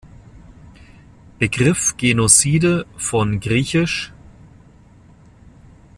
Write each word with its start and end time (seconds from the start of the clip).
Begriff 1.37 1.95
„genocide“ 1.95 2.87
von 2.97 3.39
griech. 3.39 4.11